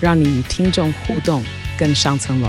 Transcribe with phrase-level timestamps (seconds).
[0.00, 1.44] 让你与听众互动
[1.76, 2.48] 更上层楼。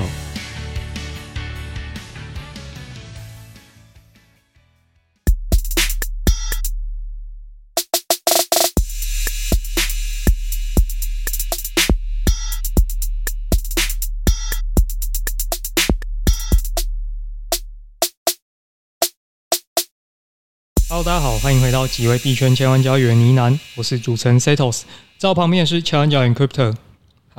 [20.87, 24.81] Hello，大家好，欢迎回到几位币圈千万交易员呢喃，我是主持人 Setos，
[25.17, 26.75] 在我旁边是千万交易员 Crypto。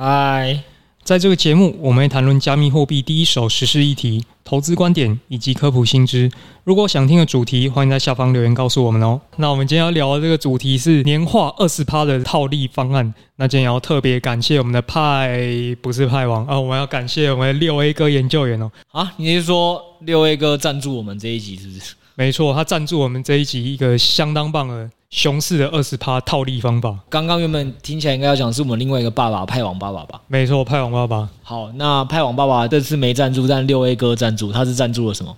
[0.03, 0.63] 嗨，
[1.03, 6.31] 在这个节目，我们会谈论加密货币第一手时事议题、投资观点以及科普新知。
[6.63, 9.21] 如果想听的主题，欢迎在下方留言告诉我们哦。
[9.35, 13.13] 那我们今天要聊的这个主题是年化二十趴的套利方案。
[13.35, 15.39] 那今天要特别感谢我们的派，
[15.83, 18.71] 不是派王啊，我们要感谢我们的六 A 哥研究员哦。
[18.91, 21.93] 啊，你是说六 A 哥赞助我们这一集是不是？
[22.15, 26.97] 没错，他赞助我们这一集一个相当棒的熊市的二十趴套利方法。
[27.09, 30.21] 刚刚原本听起来应该要讲是我们另外一个爸爸派网爸爸吧？
[30.27, 31.29] 没错，派网爸爸。
[31.43, 35.37] 好，那派网爸爸这次没赞助，但六 A 哥赞助，他是赞助了什么？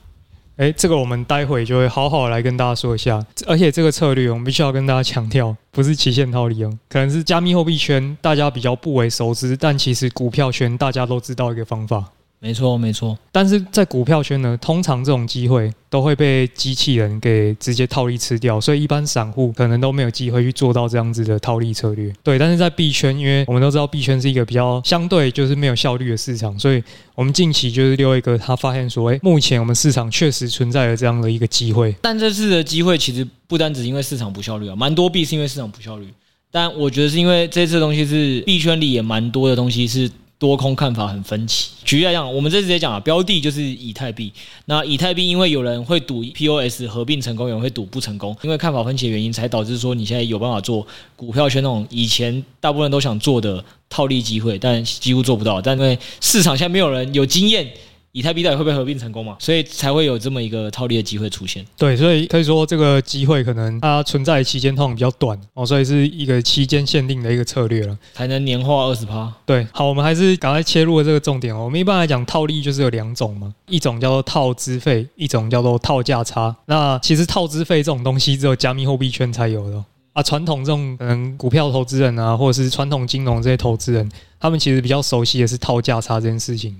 [0.58, 3.26] 哎，这个我们待会就会好好来跟大家说一下。
[3.48, 12.06] 而且这个策略我们必须要跟大家强调，不是期限套利哦，可能是加密货币圈大家比较不为熟知，但其实股票圈大家都知道一个方法。
[12.44, 13.18] 没错，没错。
[13.32, 22.12] 但是在股票圈呢，通常这种机会都会被机器人给直接套利吃掉，所以一般散户可能都没有机会去做到这样子的套利策略。
[22.22, 26.84] 对，但是在币圈，因为我们都知道币圈是一个比较相对就是没有效率的市场，所以
[27.16, 31.96] 我们近期就是六一哥他发现说，哎，目前我们市场确实存在了这样的一个机会。
[32.02, 36.10] 但这次的机会其实不单只因为市场不效率啊，蛮多币是因为市场不效率，
[36.52, 40.12] 但我觉得是因为这次的东西是币圈里也蛮多的东西是。
[40.44, 41.70] 多空看法很分歧。
[41.86, 44.30] 举例来讲，我们这直接讲啊，标的就是以太币。
[44.66, 55.62] 那以太币因为有人会赌 POS 合并成功，有人会赌不成功，因为看法分歧的原因，才导致说你现在有办法做股票圈那种以前大部分人都想做的套利机会，但几乎做不到。
[55.62, 57.72] 但因为市场现在没有人有经验。
[58.16, 59.36] 以太币到底会不会合并成功嘛？
[59.40, 61.66] 所以才会有这么一个套利的机会出现。
[61.76, 69.34] 对，所以可以说这个机会可能它存在的期间通常比较短哦，所以是一个期间限定的一个策略了，才能年化二十趴。
[69.48, 71.64] 对，好，我们还是赶快切入了这个重点哦。
[71.66, 76.56] 我们一般来讲套利就是有两种嘛，一种叫做套资费，一种叫做套价差。
[76.68, 84.08] 那其实套资费这种东西只有加密货币圈才有的啊，传统这种可能股票投资人啊，或者是传统金融这些投资人，
[84.40, 86.76] 他们其实比较熟悉的是套价差这件事情。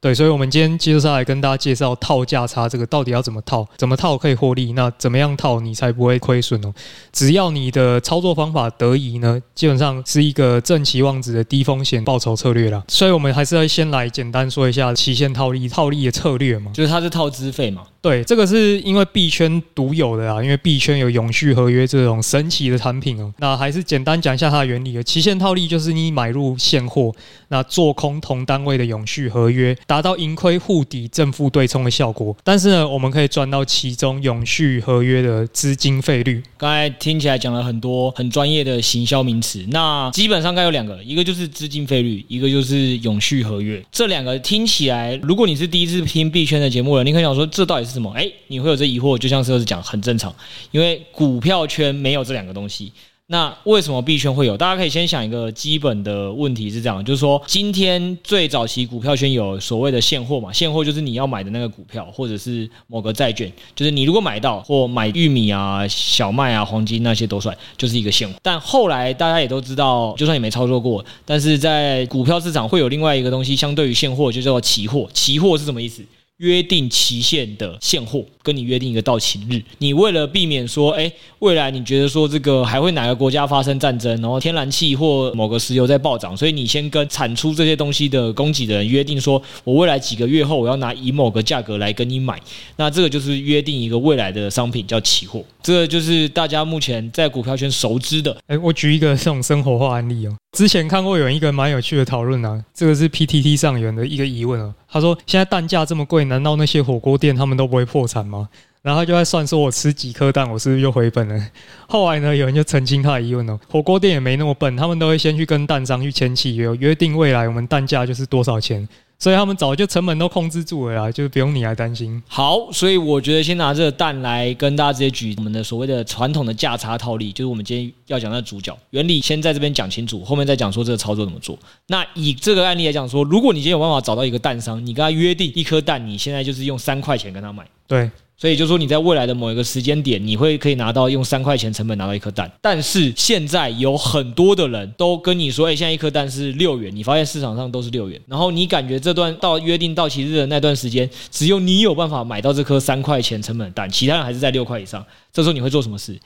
[0.00, 6.72] 对，所以，我们今天接着下来跟大家介绍套价差这个到底要怎么套，怎么套可以获利，那怎么样套你才不会亏损呢？
[7.12, 12.84] 只要你的操作方法得宜呢，基本上是一个正期望值的低风险报酬策略啦。
[12.86, 17.82] 所以我们还是要先来简单说一下期限套利套利的策略嘛，就是它是套资费嘛。
[18.00, 23.32] 对，这个是因为币圈独有的啊，因为币圈有永续合约这种神奇的产品哦。
[23.38, 25.02] 那还是简单讲一下它的原理啊。
[25.02, 27.12] 期限套利就是你买入现货，
[27.48, 32.36] 那做空同单位的永续合约，达到盈亏互抵、正负对冲的效果。
[32.44, 36.40] 但是呢，我们可以赚到其中永续合约的资金费率。
[36.56, 43.84] 刚才听起来讲了很多很专业的行销名词，那基本上该有两个，一个就是资金费率，一个就是永续合约。
[43.90, 48.12] 这两个听起来，如果你是第一次听币圈的节目了，你可以想说这到底是什么？
[48.12, 50.32] 哎，你会有这疑惑，就像是讲很正常，
[50.70, 52.92] 因为股票圈没有这两个东西。
[53.30, 54.56] 那为什么币圈会有？
[54.56, 68.34] 大家可以先想一个基本的问题是这样，就是说今天最早期股票圈有所谓的现货嘛，现货就是你要买的那个股票或者是某个债券，就是你如果买到或买玉米啊、小麦啊、黄金那些都算，就是一个现货。
[68.42, 75.06] 但后来大家也都知道，就算你没操作过，但是在股票市场会有另外一个东西，相对于现货就叫做期货。
[75.12, 76.02] 期货是什么意思？
[76.38, 79.60] 约定期限的现货，跟你约定一个到期日。
[79.78, 92.40] 你为了避免说，哎，未来你觉得说这个还会哪个国家发生战争，然后天然气或某个石油在暴涨，所以你先跟产出这些东西的供给的人约定说，我未来几个月后我要拿以某个价格来跟你买。
[92.76, 95.44] 那这个就是约定一个未来的商品叫期货。
[95.60, 98.36] 这个就是大家目前在股票圈熟知的。
[98.46, 100.36] 哎，我举一个这种生活化案例哦。
[100.56, 104.72] 之前看过有一个蛮有趣的讨论啊，这个是 PTT 上有人的一个疑问啊。
[104.90, 108.48] 他说：“现在蛋价这么贵，难道那些火锅店他们都不会破产吗？”
[108.80, 111.46] 然后他就在算说我吃几颗蛋，我是不是又回本了？
[111.88, 118.88] 后来呢，有人就澄清他的疑问哦，火锅店也没那么笨，他们都会先去跟蛋商去签契约，约定未来我们蛋价就是多少钱。
[119.18, 122.22] 所以他们早就成本都控制住了啦，就是不用你来担心。
[122.28, 131.58] 好，所以我觉得先拿这个蛋来跟大家直接举我们的所谓的传统的价差套利，就是我们今天要讲的主角原理，先在这边讲清楚，后面再讲说这个操作怎么做。
[131.88, 138.08] 那以这个案例来讲说，如果你今天有办法找到一个蛋商，你跟他约定一颗蛋，你现在就是用三块钱跟他买，对。
[138.40, 156.16] 所以就说你在未来的某一个时间点，你会可以拿到用三块钱成本拿到一颗蛋，但是现在有很多的人都跟你说，哎，现在一颗蛋是六元，你发现市场上都是六元，然后你感觉这段到约定到期日的那段时间，只有你有办法买到这颗三块钱成本的蛋，其他人还是在六块以上，这时候你会做什么事？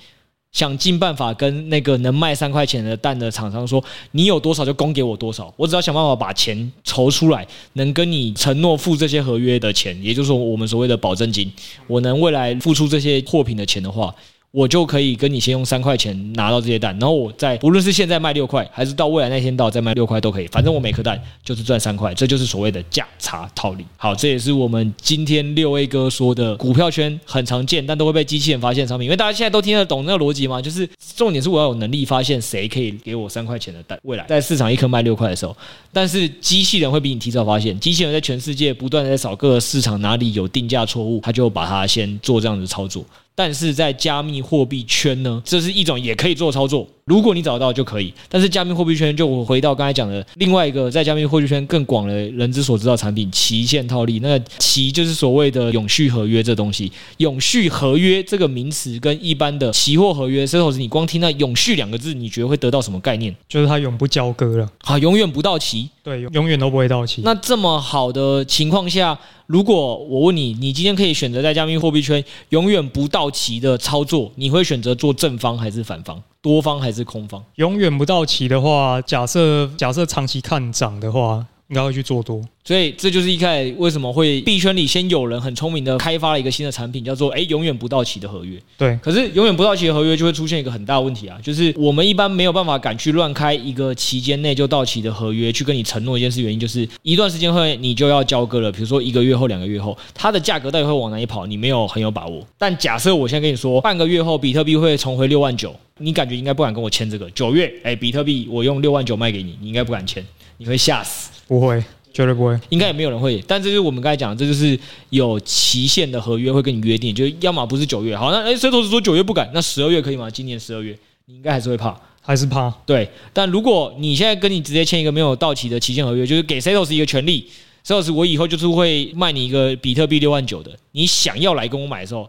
[0.52, 3.82] 想尽办法跟那个能卖三块钱的蛋的厂商说，
[4.12, 11.50] 你有多少就供给我多少，我只要想办法把钱筹出来，能跟你承诺付这些合约的钱，也就是说我们所谓的保证金，
[11.86, 14.14] 我能未来付出这些货品的钱的话。
[14.52, 23.86] 我就可以跟你先用三块钱拿到这些蛋，然后我再无论是现在卖六块，还是到未来那天到再卖六块都可以，反正我每颗蛋就是赚三块，这就是所谓的价差套利。
[23.96, 29.06] 好，这也是我们今天六 A 哥说的股票圈很常见，但都会被机器人发现的商品。
[29.06, 35.56] 因为大家现在都听得懂那个逻辑嘛，就是重点是我要有能力发现谁可以给我三块钱的蛋，未来在市场一颗卖六块的时候，
[35.94, 43.02] 但是机器人会比你提早发现，机器人在全世界不断的在扫各个市场哪里有定价错误，他就把它先做这样子操作。
[43.34, 46.86] 但是在加密货币圈呢，这是一种也可以做操作。
[47.04, 54.20] 如果你找到就可以，但是加密货币圈就我回到刚才讲的另外一个在加密货币圈更广的人之所知道产品——期限套利。
[54.20, 56.92] 那期就是所谓的永续合约这东西。
[57.16, 63.34] 永续合约这个名词跟一般的期货合约，甚至你光听那“永续”两个字，你觉得会得到什么概念？
[63.48, 65.90] 就是它永不交割了，好，永远不到期。
[66.02, 67.22] 对，永远都不会到期。
[67.24, 69.16] 那这么好的情况下，
[69.46, 76.20] 如果我问你，你今天可以选择在加密货币圈永远不到期的操作，你会选择做正方还是反方？
[76.40, 77.44] 多方还是空方？
[77.54, 81.46] 永远不到期的话，假设假设长期看涨的话。
[81.68, 88.60] 应该会去做多，所以这就是一开始为什么会币圈里先有人很聪明的开发了一个新的产品，叫做“哎，永远不到期的合约”。
[88.76, 96.42] 对，可是永远不到期的合约就会出现一个很大的问题啊，就是我们一般没有办法敢去乱开一个期间内就到期的合约，去跟你承诺一件事。
[96.42, 102.46] 原因就是一段时间后你就要交割了，比如说一个月后、两个月后，它的价格到底会往哪里跑，你没有很有把握。
[102.58, 107.30] 但假设我现在跟你说，半个月后比特币会重回六万九，你感觉应该不敢跟我签这个。
[107.30, 110.22] 九月，哎，比特币我用六万九卖给你，你应该不敢签，
[110.58, 111.30] 你会吓死。
[111.46, 113.42] 不会，绝对不会，应该也没有人会。
[113.46, 114.78] 但这就是我们刚才讲的，这就是
[115.10, 120.30] 有期限的合约会跟你约定，就要么不是九月，好，那哎，谁投资说九月不敢，那十二月可以吗？
[120.30, 120.96] 今年十二月，
[121.26, 122.70] 你应该还是会怕，还是怕。
[122.86, 127.48] 对，但如果你现在跟你直接签一个没有到期的期限合约，就是给 Setos 一个权利
[127.84, 132.28] ，Setos 我以后就是会卖你一个比特币六万九的，你想要来跟我买的时候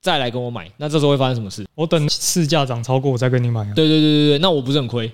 [0.00, 1.66] 再来跟我买，那这时候会发生什么事？
[1.74, 3.72] 我等市价涨超过我再跟你买啊。
[3.74, 5.10] 对对对对对，那我不是很亏？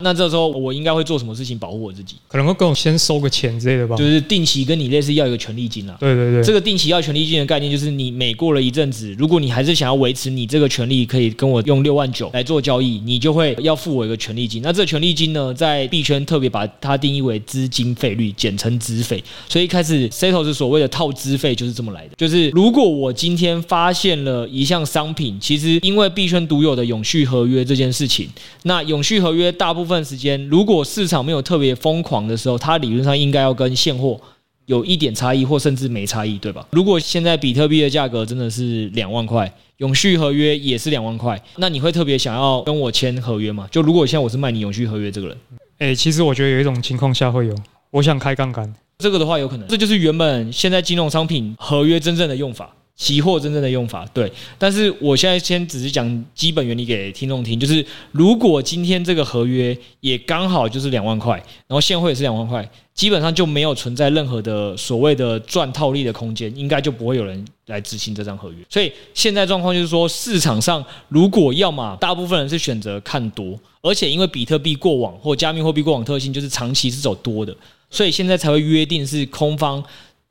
[0.00, 2.16] 那这时候我应该会做什么事情保护我自己？
[2.28, 5.96] 可能会跟我先收个钱之类的吧，就是定期跟你类似要一个权利金啦。
[6.00, 14.62] 对对对，这个定期要权利金的概念就是你每过了一阵子，如果你还是想要维持你这个权利，可以跟我用六万九来做交易，你就会要付我一个权利金。
[14.62, 19.22] 那这个权利金呢，在币圈特别把它定义为资金费率，简称资费。
[19.48, 22.14] 所以一开始 Setos 所谓的套资费就是这么来的。
[22.16, 28.28] 就是如果我今天发现了一项商品，其实因为币圈独有的永续合约这件事情，
[28.62, 34.20] 那永续合约大部分时间如果如果市场没有特别疯狂的时候，它理论上应该要跟现货
[34.66, 36.64] 有一点差异，或甚至没差异，对吧？
[36.70, 43.66] 如果现在比特币的价格真的是两万块，永续合约也是两万块，那你会特别想要跟我签合约吗？
[43.72, 45.36] 就如果现在我是卖你永续合约这个人，
[45.78, 47.54] 诶，其实我觉得有一种情况下会有，
[47.90, 52.72] 我想开杠杆，这个的话有可能，这就是原本现在金融商品合约真正的用法。
[53.00, 61.34] 期货真正的用法，对，但是我现在先只是讲基本原理给听众听，就是如果今天这个合约也刚好就是两万块，
[61.66, 68.56] 然后现货也是两万块，基本上就没有存在任何的所谓的赚套利的空间，应该就不会有人来执行这张合约。
[68.68, 77.56] 所以现在状况就是说，市场上如果要么大部分人是选择看多，而且因为比特币过往或加密货币过往特性就是长期是走多的，
[77.88, 79.82] 所以现在才会约定是空方。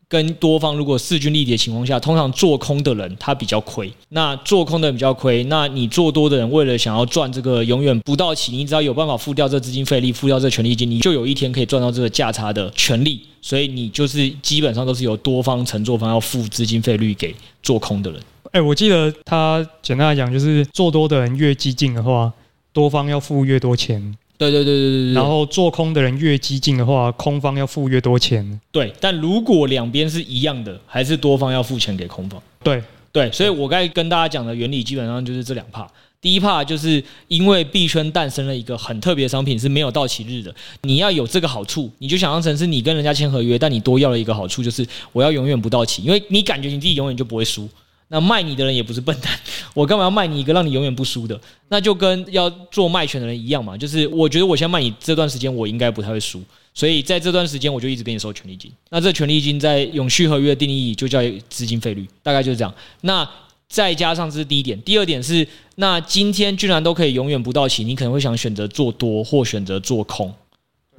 [0.09, 3.93] 跟多方如果势均力敌的情况下，通常做空的人他比较亏。
[4.09, 13.21] 那做空的人比较亏，那你做多的人为了想要赚这个永远不到期，你只要有办法付掉这资金费率，付掉这权利金，你就有一天可以赚到这个价差的权利。
[13.41, 18.19] 所以你就是基本上都是由多方承做方要付资金费率给做空的人。
[18.51, 22.33] 哎，我记得他简单来讲，就是做多的人越激进的话，
[22.73, 24.17] 多方要付越多钱。
[24.39, 28.59] 对对对对对，然后做空的人越激进的话，空方要付越多钱。
[28.71, 32.41] 对，但如果两边是一样的，还是多方要付钱给空方。
[32.63, 32.81] 对，
[33.11, 35.87] 对，所以我刚才跟大家讲的原理基本上就是这两 part。
[36.21, 40.53] 第一 part 就是因为币圈诞生了一个很特别的商品是没有到期日的，
[40.83, 47.67] 你要有这个好处，你就想象成是你跟人家签合约，但你多要了一个好处，就是我要永远不到期，因为你感觉你自己永远就不会输。
[48.09, 49.31] 那卖你的人也不是笨蛋，
[49.73, 51.39] 我干嘛要卖你一个让你永远不输的？
[51.69, 56.41] 那就跟要做卖权的人一样嘛，就是我觉得我先卖你这段时间，我应该不太会输，
[56.73, 58.71] 所以在这段时间我就一直给你收权利金。
[58.89, 62.73] 那这权利金在永续合约的定义就叫资金费率，大概就是这样。
[63.01, 63.29] 那
[63.67, 70.33] 再加上这是第一点，第二点是，那今天居然都可以永远不到期，你可能会想选择做多或选择做空，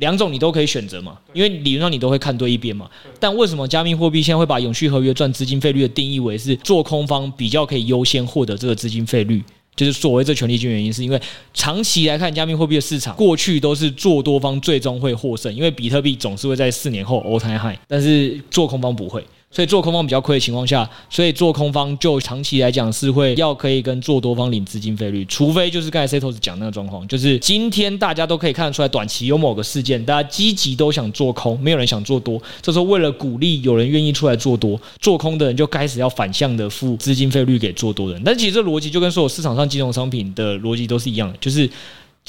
[0.01, 2.91] 两种你都可以选择嘛，因为理论上你都会看对一边嘛。
[3.19, 9.41] 但为什么加密货币现在会把永续合约赚资金费率的定义为是做空方比较可以优先获得这个资金费率？
[9.77, 11.19] 就是所谓这权利金原因，是因为
[11.55, 19.25] 长期来看加密货币的市场过去都是做多方最终会获胜，因为比特币总是会在四年后 all time high，但是做空方不会。
[19.53, 41.69] 所以做空方比较亏的情况下，所以做空方就长期来讲是会要可以跟做多方领资金费率，除非就是刚才 Setos 讲那个状况，就是今天大家都可以看得出来，短期有某个事件，大家积极都想做空，没有人想做多，这时候为了鼓励有人愿意出来做多，做空的人就开始要反向的付资金费率给做多人，但其实这逻辑就跟所有市场上金融商品的逻辑都是一样的，就是。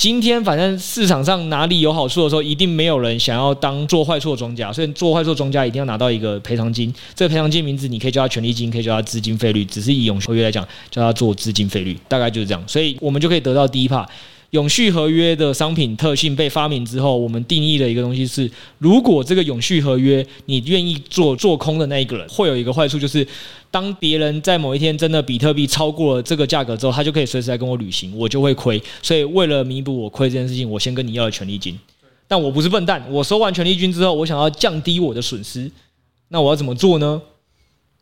[0.01, 6.91] 今天反正市场上哪里有好处的时候，一定没有人想要当做坏处的庄家，所以做坏处的庄家一定要拿到一个赔偿金。
[7.13, 12.63] 这个赔偿金名字你可以叫它权利金，可以叫它资金费率，只是以永续合约来讲，叫它做资金费率，大概就是这样。
[12.65, 14.07] 所以我们就可以得到第一 part。
[14.51, 23.25] 永续合约的商品特性被发明之后，我们定义了一个东西是：如果这个永续合约你愿意做做空的那一个人，会有一个坏处，就是
[23.69, 28.81] 当别人在某一天真的比特币超过了这个价格之后，他就可以随时来跟我履行，我就会亏。
[29.01, 31.79] 所以为了弥补我亏这件事情，我先跟你要了权利金。
[32.27, 35.71] 但我不是笨蛋，我收完权利金之后，我想要降低我的损失，
[36.27, 37.21] 那我要怎么做呢？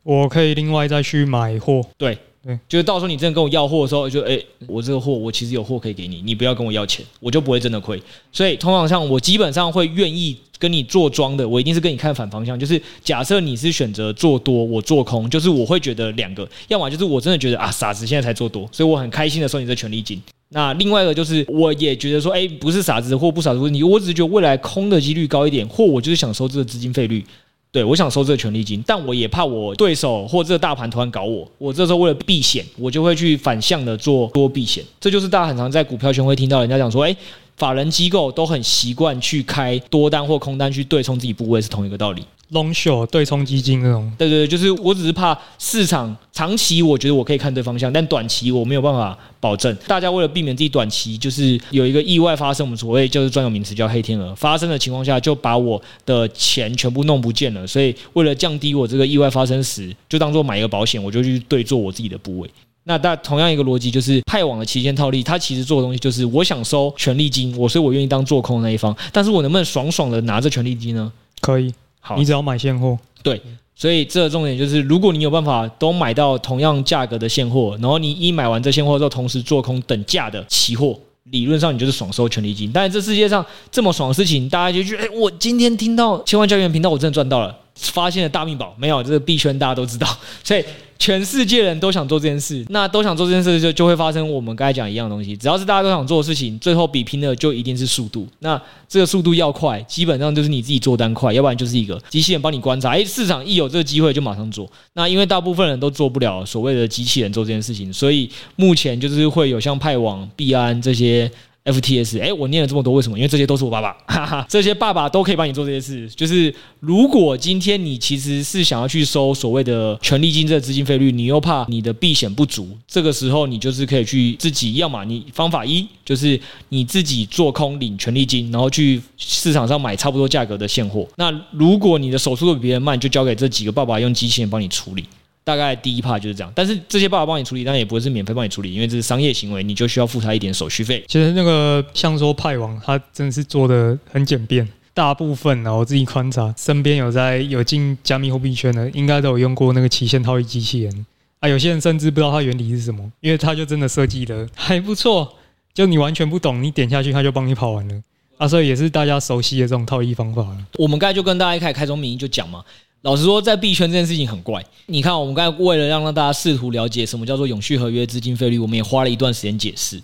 [0.02, 1.84] 我可以另外再去买货。
[1.96, 2.18] 对。
[2.42, 8.02] 对，就是到时候你真的跟我要货的时候，就哎，我这个货我其实有货可以给你，你不要跟我要钱，我就不会真的亏。
[8.32, 12.58] 所以通常像我基本上会愿意跟你做庄的，我一定是跟你看反方向。
[12.58, 20.22] 就是假设你是选择做多，我做空，就是我会觉得两个，要么就是我真的觉得啊傻子现在才做多，所以我很开心的收你这权利金。
[20.52, 27.24] 那另外一个就是我也觉得说，哎，不是傻子或不傻子问题，我只是觉得未来空的几率高一点，或我就是想收这个资金费率。
[27.72, 34.84] 对，我想收这个权利金，但我也怕我对手或这个大盘突然搞我，我这时候为了避险，我就会去反向的做多避险。
[35.00, 37.16] 这就是大家很常在股票圈会听到人家讲说，哎，
[37.60, 42.24] 法人机构都很习惯去开多单或空单去对冲自己部位，是同一个道理。
[42.52, 49.78] Long short 对冲基金那种，对对对，就是我只是怕市场长期，我觉得我可以看对方向，但短期我没有办法保证。
[49.86, 57.68] 大家为了避免自己短期就是有一个意外发生，我们所谓就是专有名词叫黑天鹅发生的情况下，就把我的钱全部弄不见了。
[57.68, 62.50] 所以为了降低我这个意外发生时，就当做买一个保险，我就去对做我自己的部位。
[62.90, 71.14] 那但同样一个逻辑就是派网的期限套利，它其实做的东西就是我想收权利金，我所以我愿意当做空的那一方，但是我能不能爽爽的拿着权利金呢？
[71.40, 71.72] 可以。
[72.00, 73.40] 好，你只要买现货，对，
[73.76, 82.72] 所以这个重点就是，如果你有办法都买到同样价格的现货，然后你一买完这现货之后，同时做空等价的期货，理论上你就是爽收权利金。
[82.74, 87.56] 但是这世界上这么爽的事情，大家就觉得，哎，我今天听到千万交易员频道，我真的赚到了。
[87.82, 89.02] 发现了大秘宝没有？
[89.02, 90.08] 这个币圈大家都知道，
[90.44, 90.64] 所以
[90.98, 92.66] 全世界人都想做这件事。
[92.70, 95.36] 那都想做这件事，就就会发生我们刚才讲一样东西。
[95.38, 98.28] 只要是大家都想做的事情，最后比拼的就一定是速度。
[98.40, 102.90] 那这个速度要快，基本上就是你自己做单快，要不然就是一个机器人帮你观察。
[102.90, 104.70] 哎，市场一有这个机会就马上做。
[104.94, 111.32] 那因为大部分人都做不了所谓的机器人做这件事情，所以目前就是会有像派网、币安这些。
[111.66, 113.18] FTS，哎，我念了这么多，为什么？
[113.18, 116.10] 因为这些都是我爸爸，哈哈，这些爸爸都可以帮你做这些事。
[116.16, 126.40] 就是如果今天你其实是想要去收所谓的权利金这资金费率，你又怕你的避险不足，这个时候你就是可以去自己，要么你方法一就是
[126.70, 131.08] 你自己做空领权利金，然后去市场上买差不多价格的现货。
[131.18, 135.04] 那如果你的手速都比别人慢，就交给这几个爸爸用机器人帮你处理。
[135.50, 141.04] 大概第一 part 就是这样，但是这些爸爸帮你处理，当然也不会是免费帮你处理，因为这是商业行为，你就需要付他一点手续费。
[141.08, 151.06] 其实那个像说派网，他真的是做的很简便，大部分啊，我自己观察，身边有在有进加密货币圈的，应该都有用过那个期限套利机器人
[151.40, 151.50] 啊。
[151.50, 155.34] 有些人甚至不知道它原理是什么，因为它就真的设计的还不错，
[155.74, 157.96] 就你完全不懂，你点下去它就帮你跑完了
[158.38, 158.48] 啊。
[158.48, 160.58] 所以也是大家熟悉的这种套利方法了。
[160.78, 162.64] 我们刚才就跟大家一开始开宗明义就讲嘛。
[163.02, 164.62] 老实说，在币圈这件事情很怪。
[164.88, 170.02] 你看，我们刚才为了让让大家试图了解什么叫做永续合约资金费率，我们也花了一段时间解释。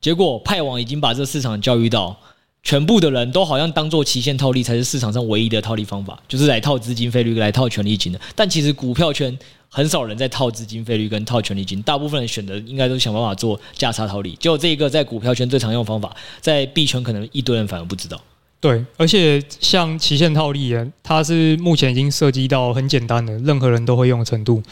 [0.00, 2.18] 结果派网已经把这个市场教育到，
[2.64, 8.20] 全部的人都好像当做期限套利才是市场上唯一的套利方法，就是来套资金费率、来套权利金的。
[8.34, 14.36] 但其实股票圈很少人在套资金费率跟套权利金，大部分人选择应该都是想办法做价差套利。
[14.40, 18.20] 就这一个在股票圈最常用方法，在币圈可能一堆人反而不知道。
[18.62, 24.62] 对，而且像期限套利啊，它是目前已经涉及到很简单的，任何人都会用的程度。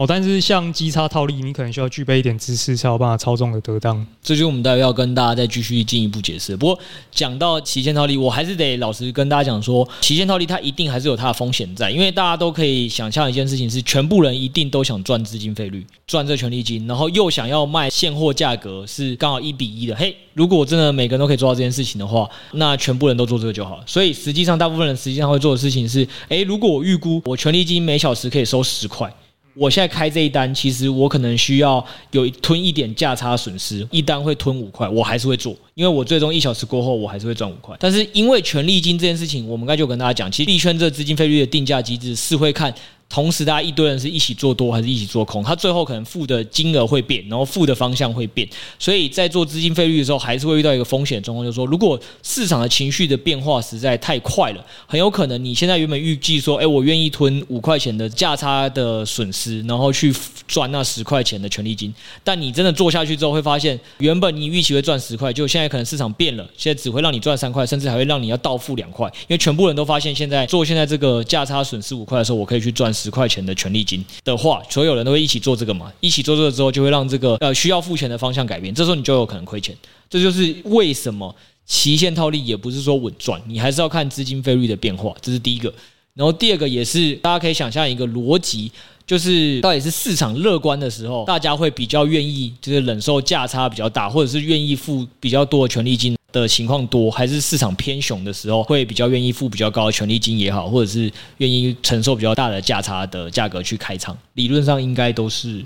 [0.00, 3.98] 哦，但是像基差套利，你可能需要具备一点知识，才有办法操纵的得当。
[4.22, 6.56] 这就是我们待会要跟大家再继续进一步解释。
[6.56, 6.78] 不过
[7.12, 19.94] 讲到期限套利，我还是得老实跟大家讲说，期限套利它一定还是有它的风险在，因为大家都可以想象一件事情是，全部人一定都想赚资金费率，赚这权利金，然后又想要卖现货价格是刚好一比一的。
[19.94, 23.82] 嘿，如果真的每个人都可以做到这件事情的话，那全部人都做这个就好了。
[23.86, 29.12] 所以实际上，大部分人实际上会做的事情是，诶，如果我预估我权利金每小时可以收十块。
[29.54, 37.76] 我现在开这一单，其实我可能需要有吞一点价差损失，一单会吞五块，我还是会做，因为我最终一小时过后我还是会赚五块。
[37.80, 42.74] 但是因为权利金这件事情，我们刚才就跟大家讲，其实币圈这资金费率的定价机制是会看。
[43.12, 45.42] 同时，大家一堆人是一起做多还是一起做空？
[45.42, 48.48] 他最后可能付的金额会变，然后付的方向会变。
[48.78, 60.14] 所以在做资金费率的时候，还是会遇到一个风险状况，就是说，如果市场的情绪的变化实在太快了，很有可能你现在原本预计说，哎，我愿意吞五块钱的价差的损失，然后去
[60.46, 61.92] 赚那十块钱的权利金。
[62.22, 72.94] 但你真的做下去之后，会发现原本你预期会赚十块，就现在可能市场变了，现在只会让你赚三块，甚至还会让你要倒付两块，因为全部人都发现现在做现在这个价差损失五块的时候，我可以去赚。
[73.00, 75.90] 十块钱的权利金的话，所有人都会一起做这个嘛？
[76.00, 78.74] 一起做这个之后，就会让这个呃需要付钱的方向改变。
[78.74, 79.74] 这时候你就有可能亏钱。
[80.10, 85.14] 这就是为什么期限套利也不是说稳赚，你还是要看资金费率的变化。
[85.22, 85.72] 这是第一个。
[86.14, 88.70] 然后第二个也是大家可以想象一个逻辑，
[89.06, 96.16] 就是到底是市场乐观的时候，大家会比较愿意就是忍受价差比较大，或者是愿意付比较多的权利金。
[96.32, 104.16] 的情况多，还是市场偏熊的时候，会比较愿意付比较高的权利金也好，或者是愿意承受比较大的价差的价格去开仓。
[104.34, 105.64] 理论上应该都是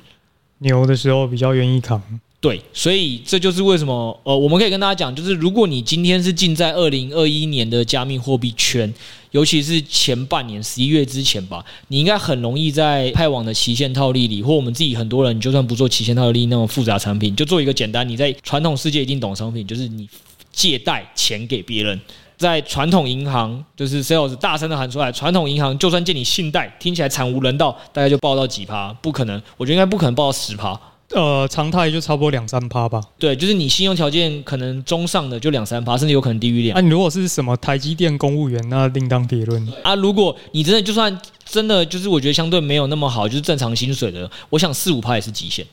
[0.58, 2.02] 牛的时候比较愿意扛。
[2.40, 8.92] 对，所以这就是为什么呃，我们可以跟大家讲，就是如果你今天是进在二零二一年的加密货币圈，
[9.30, 20.06] 尤其是前半年十一月之前吧，你应该很容易在派网的期限套利里，或我们自己很多人，就算不做期限套利那种复杂产品，就做一个简单，你在传统世界一定懂商品，就是你。
[20.54, 22.00] 借贷钱给别人，
[22.36, 28.92] 在传统银行就是 sales 大声的喊出来，传统银行就算借你信贷，听起来惨无人道，大概就报到几趴？
[29.02, 30.78] 不可能，我觉得应该不可能报到十趴。
[31.10, 33.00] 呃，常态就差不多两三趴吧。
[33.18, 36.74] 对，就是你信用条件可能中上的就两三趴，甚至有可能低于两。
[36.74, 39.68] 那、啊、你如果是什么台积电公务员，那另当别论。
[39.82, 45.64] 啊，如果你真的就算真的就是我觉得相对没有那么好，就是正常薪水的，我想四五趴也是极限。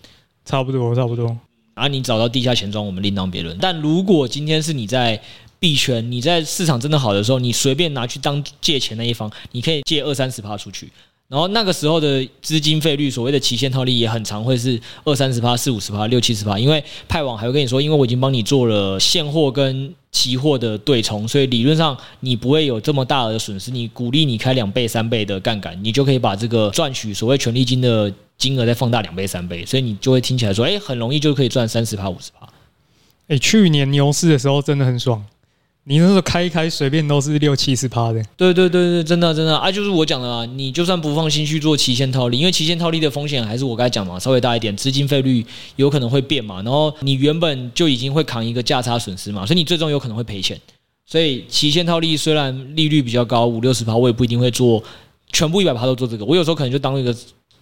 [0.46, 1.36] 差不多，差不多。
[1.73, 3.57] 啊，你找到地下钱庄，我们另当别论。
[3.60, 5.21] 但如果今天是你在
[5.60, 10.91] 币圈，你在市场真的好的时候，你随便拿去当借钱那一方，你可以借二三十趴出去。
[11.32, 16.60] 然后那个时候的资金费率，所谓的期限套利也很常会是二三十趴、四五十趴、六七十趴。
[16.60, 23.72] 因为派网还会跟你说，因为我已经帮你做了现货跟期货的对冲，所以理论上你不会有这么大的损失。
[23.72, 28.13] 你鼓励你开两倍、三倍的杠杆，你就可以把这个赚取所谓权利金的。
[28.38, 32.50] 金额再放大两倍三倍，所以你就会听起来说，哎，很容易就可以赚三十趴五十趴。
[33.28, 35.24] 哎，去年牛市的时候真的很爽，
[35.84, 38.24] 你那时候开一开随便都是六七十趴的。
[38.38, 45.44] 对对对对，真的真的啊，就是我讲的啊，你就算不放心去做期限套利，因为期限套利的风险还是我刚才讲嘛，稍微大一点，资金费率
[45.78, 50.60] 有可能会变嘛，然后你原本就已经会扛一个价差损失嘛，所以你最终有可能会赔钱。
[51.06, 54.84] 所以期限套利虽然利率比较高，五六十趴，我也不一定会做
[55.32, 57.15] 全部一百趴都做这个，我有时候可能就当一个。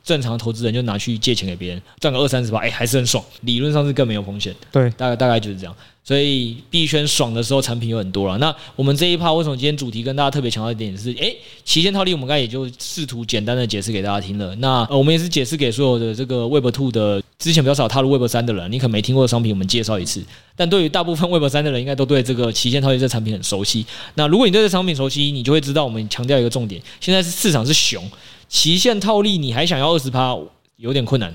[0.09, 3.23] 正常投资人就拿去借钱给别人，赚个二三十吧，哎，还是很爽。
[3.41, 4.55] 理论上是更没有风险。
[4.71, 5.75] 对，大概大概就是这样。
[6.03, 8.35] 所以币圈爽的时候，产品有很多了。
[8.39, 11.31] 那我们这一趴为什么今天主题跟大家特别强调一点是，哎，
[11.63, 14.55] 期限套利，我们刚才也就试图简单的解释给大家听了。
[14.55, 20.23] 那我们也是解释给所有的这个 Web Two 的之前比较少踏入 Web 三的人，你可能没听过的商品，我们介绍一次。
[20.55, 23.85] 但对于大部分 Web 三的人，应该都对这个期限套利这产品很熟悉。
[24.15, 28.03] 那如果你对这产品熟悉，你就会知道我们强调一个重点：现在是市场是熊，
[28.49, 30.35] 期限套利你还想要二十趴？
[30.77, 31.33] 有点困难，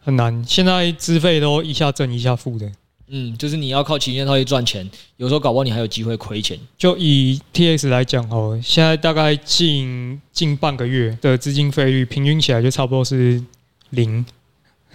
[0.00, 0.44] 很难。
[0.46, 2.72] 现在资费都一下正一下负的，
[3.08, 6.58] 嗯，就是你要靠期限套利赚钱，有时候搞不好你还有机会亏钱。
[6.76, 13.42] 就以 TX 来讲哦，现在大概近近半个月的资金费率，平均起来就差不多是
[13.90, 14.24] 零，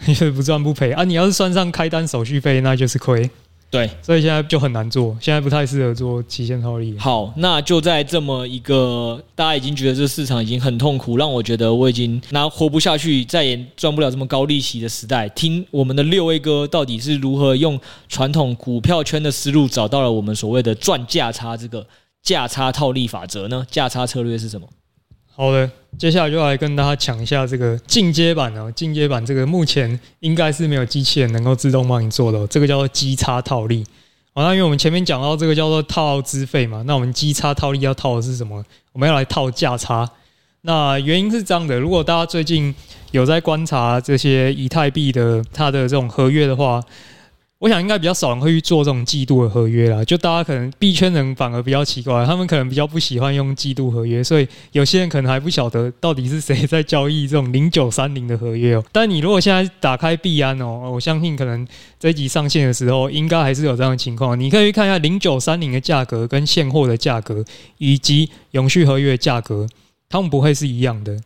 [0.07, 1.03] 因 为不赚不赔啊。
[1.03, 3.29] 你要是算上开单手续费，那就是亏。
[3.71, 6.97] 对，所以现在就很难做，现在不太适合做期限套利。
[6.97, 21.85] 好，那就在这么一个大家已经觉得这市场已经很痛苦，让我觉得我已经那活不下去，再也赚不了这么高利息的时代，听我们的六位哥到底是如何用传统股票圈的思路找到了我们所谓的赚价差这个
[22.23, 23.63] 价差套利法则呢？
[23.69, 24.67] 价差策略是什么？
[25.39, 28.69] 好的，接下来就来跟大家讲一下这个进阶版哦。
[28.73, 33.85] 进阶版这个目前应该是没有机器人能够自动帮你做的，这个叫做基差套利。
[34.33, 38.61] 好，那因为我们前面讲到这个叫做套资费嘛，那我们基差套利要套的是什么？
[38.91, 40.05] 我们要来套价差。
[40.63, 42.75] 那原因是这样的，如果大家最近
[43.11, 46.83] 有在观察这些以太币的它的这种合约的话。
[47.59, 58.83] 我想应该比较少人会去做这种季度的合约啦，就大家可能币圈人反而比较奇怪，他们可能比较不喜欢用季度合约，所以有些人可能还不晓得到底是谁在交易这种零九三零的合约哦。
[58.93, 61.67] 但你如果现在打开币安哦，我相信可能
[61.99, 64.39] 这一集上线的时候，应该还是有这样的情况。
[64.39, 67.43] 你可以去看一下零九三零的价格跟现货的价格
[67.77, 69.67] 以及永续合约的价格，
[70.07, 71.19] 他们不会是一样的。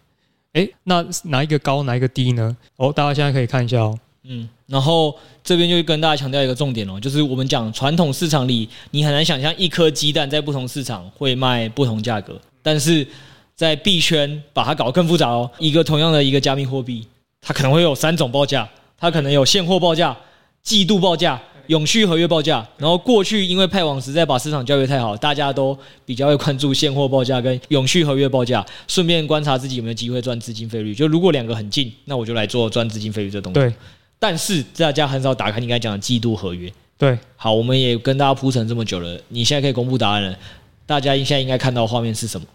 [0.53, 2.57] 诶，那哪一个高，哪一个低呢？
[2.77, 3.99] 哦，大家现在可以看一下哦。
[4.25, 13.05] 嗯，然后这边就跟大家强调一个重点哦，就是我们讲传统市场里，你很难想象一颗鸡蛋在不同市场会卖不同价格，但是
[13.53, 15.51] 在币圈把它搞更复杂哦。
[15.59, 17.05] 一个同样的一个加密货币，
[17.41, 20.17] 它可能会有三种报价，它可能有现货报价、
[20.61, 22.65] 季度报价、永续合约报价。
[22.77, 30.95] 然后过去因为派网实在把市场教育太好，大家都比较会关注现货报价跟永续合约报价，顺便观察自己有没有机会赚资金费率。
[30.95, 33.59] 就如果两个很近，那我就来做赚资金费率这东西。
[33.59, 33.73] 对。
[34.19, 36.71] 但是大家很少打开你刚才讲的季度合约。
[36.97, 40.37] 对，好，我们也跟大家铺陈这么久了，你现在可以公布答案了。
[40.85, 42.47] 大家现在应该看到画面是什么？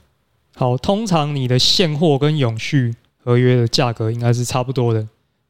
[0.55, 5.07] 好，通常你的现货跟永续合约的价格应该是差不多的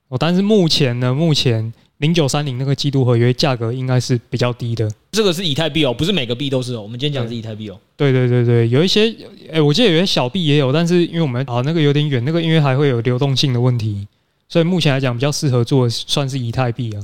[0.09, 0.17] 哦。
[0.19, 4.91] 但是目前呢，目前零九三零那个季度合约价格应该是比较低的。
[5.13, 6.83] 这个是以太币哦，不是每个币都是哦。
[6.83, 7.79] 我们今天讲的是以太币哦。
[7.97, 9.15] 对对对对，有一些，
[9.53, 14.07] 哎，我记得有些小币也有，但是因为我们啊那个有点远，那个因为还会有流动性的问题。
[14.49, 17.03] 所以目前来讲，比较适合做算是以太币啊。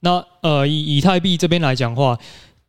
[0.00, 2.18] 那呃，以以太币这边来讲话，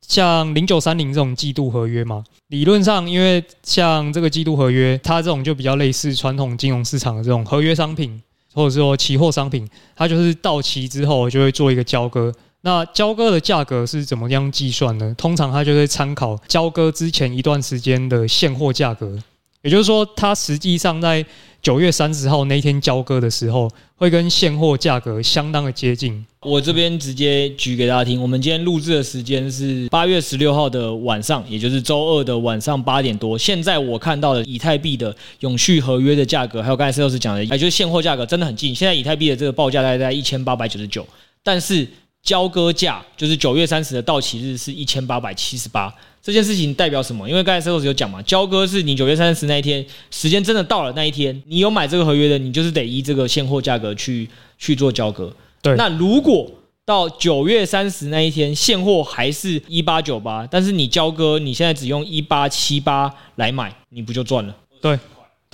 [0.01, 8.21] 像零九三零这种季度合约嘛，理论上，因为像这个季度合约，它这种就比较类似传统金融市场的这种合约商品，
[8.53, 12.33] 或者说期货商品，它就是到期之后就会做一个交割。
[12.61, 15.13] 那交割的价格是怎么样计算呢？
[15.17, 19.19] 通常它就会参考交割之前一段时间的现货价格，
[19.61, 21.25] 也就是说，它实际上在
[21.65, 26.23] 九月三十号那一天交割的时候，会跟现货价格相当的接近。
[26.41, 33.35] 我这边直接举给大家听，我们今天录制的时间是八月十六号的晚上，也就是周二的晚上八点多。
[33.35, 38.75] 现在我看到的以太币的永续合约的价格，还有刚才施老师讲的，也就是现货价格真的很近。
[38.75, 41.03] 现在以太币的这个报价大概在一千八百九十九，
[41.41, 41.87] 但是
[42.25, 45.93] 交割价就是九月三十的到期日是一千八百七十八。
[46.21, 47.29] 这件事情代表什么？
[47.29, 55.31] 因为刚才 Ceros 有讲嘛，交割是你九月三十那一天，时间真的到了那一天，你有买这个合约的，你就是得依这个现货价格去去做交割。
[55.61, 55.75] 对。
[55.75, 56.49] 那如果
[56.83, 64.55] 到九月三十那一天，现货还是一八九八，但是你交割，你现在只用一八七八来买，你不就赚了？
[64.81, 64.97] 对，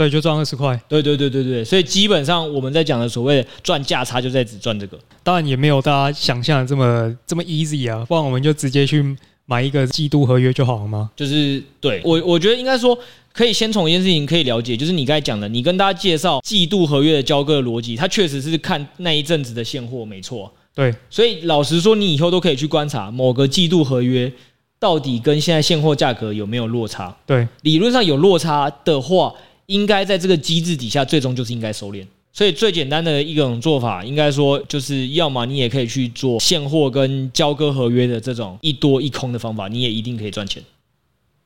[0.01, 0.79] 对，就赚二十块。
[0.87, 4.97] 对对对对对，所以基本上我们在讲的所谓的赚价差，就在只赚这个。
[5.23, 9.15] 当然也没有大家想象的这么这么 easy 啊，不然我们就直接去。
[9.47, 11.11] 买一个季度合约就好了吗？
[11.13, 12.97] 就是对我，我觉得应该说
[13.33, 20.49] 可以先从一件事情可以了解，就是你刚才讲的，你跟大家介绍季度合约的交割的逻辑，它确实是看那一阵子的现货，没错。
[20.73, 24.31] 对，所以老实说，你以后都可以去观察某个季度合约
[24.79, 27.13] 到底跟现在现货价格有没有落差。
[27.25, 29.33] 对，理论上有落差的话，
[29.71, 32.05] 应该在这个机制底下，最终就是应该收敛。
[32.33, 40.61] 所以最简单的一种做法，应该说就是，要么你也可以去做现货跟交割合约的这种一多一空的方法，你也一定可以赚钱。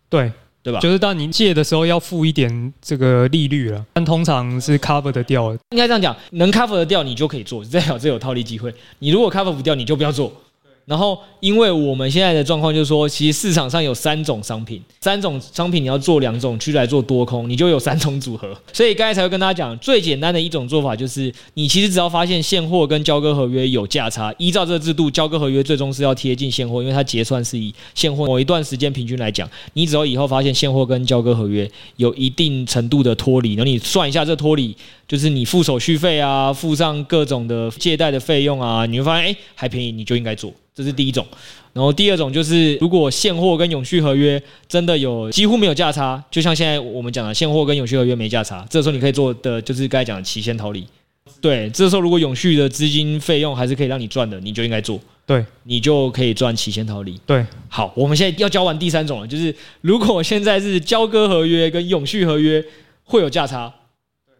[0.09, 0.31] 对，
[0.63, 0.79] 对吧？
[0.79, 5.59] 就是当您借的时候要付一点这个利率了，但通常是 cover 得掉的。
[5.71, 8.73] 应该这样讲，能 cover 得掉你就可以做，代表这有套利机会。
[8.99, 10.31] 你如果 cover 不掉，你就不要做。
[10.85, 18.55] 然后，因为我们现在的状况就是说，其实市场上有三种商品，三种商品你要做两种去来做多空，你就有三种组合。
[18.71, 31.67] 所以刚才才会跟大家讲，最简单的一种做法就是，你其实只要发现现货跟交割合约有价差，依照这个制度，交割合约最终是要贴近现货，因为它结算是以现货某一段时间平均来讲，你只要以后发现现货跟交割合约
[31.97, 34.75] 有一定程度的脱离，然后你算一下这脱离，
[35.07, 40.53] 就是你付手续费啊，付上各种的借贷的费用啊，你会发现哎还便宜，你就应该做。
[40.73, 41.25] 这是第一种，
[41.71, 50.85] 然后第二种就是，如果现货跟永续合约真的有几乎没有价差，就像现在我们讲的现货跟永续合约没价差，这时候你可以做的就是刚才讲的期限逃离。
[51.39, 54.99] 对，这时候如果永续的资金费用还是可以让你赚的，你就应该做。
[55.25, 57.17] 对，你就可以赚期限逃离。
[57.25, 62.63] 对，好，我们现在要交完第三种了，就是如果现在是交割合约跟永续合约
[63.05, 63.73] 会有价差，